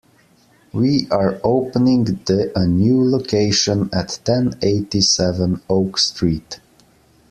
[0.73, 6.59] We are opening the a new location at ten eighty-seven Oak Street.